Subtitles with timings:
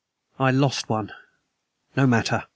[0.39, 1.11] "I lost one."
[1.95, 2.45] "No matter.